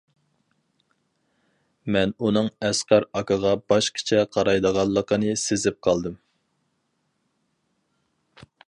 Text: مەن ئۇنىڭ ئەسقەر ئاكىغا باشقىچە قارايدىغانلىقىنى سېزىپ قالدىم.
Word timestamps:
مەن 1.95 2.13
ئۇنىڭ 2.29 2.49
ئەسقەر 2.69 3.05
ئاكىغا 3.19 3.53
باشقىچە 3.73 4.25
قارايدىغانلىقىنى 4.37 5.37
سېزىپ 5.45 5.79
قالدىم. 5.89 6.19